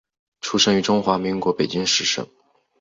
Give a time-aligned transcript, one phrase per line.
[0.41, 2.27] 出生于中华民国北京市生。